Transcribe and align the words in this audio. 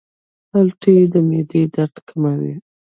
مالټې 0.51 0.95
د 1.13 1.15
معدې 1.27 1.61
درد 1.75 1.95
کموي. 2.07 2.53